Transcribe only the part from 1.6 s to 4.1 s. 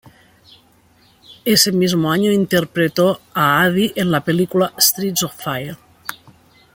mismo año interpretó a Addie en